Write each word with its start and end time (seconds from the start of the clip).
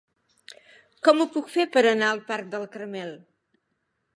Com 1.07 1.21
ho 1.21 1.27
puc 1.35 1.51
fer 1.57 1.65
per 1.75 1.83
anar 1.91 2.09
al 2.15 2.25
parc 2.31 2.51
del 2.55 2.67
Carmel? 2.77 3.15